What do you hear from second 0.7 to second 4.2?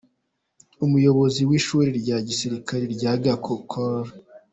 Umuyobozi w’ishuri rya gisirikare rya Gako, Col.